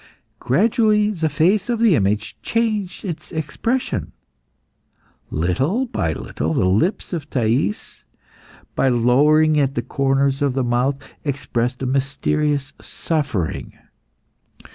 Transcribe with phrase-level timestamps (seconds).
[0.39, 4.13] Gradually the face of the image changed its expression.
[5.29, 8.05] Little by little the lips of Thais,
[8.73, 13.77] by lowering at the corners of the mouth, expressed a mysterious suffering.